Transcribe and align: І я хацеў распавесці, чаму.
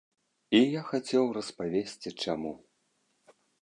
І 0.59 0.61
я 0.61 0.81
хацеў 0.89 1.23
распавесці, 1.37 2.17
чаму. 2.27 2.53